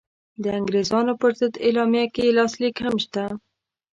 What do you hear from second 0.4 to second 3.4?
د انګرېزانو پر ضد اعلامیه کې یې لاسلیک هم شته.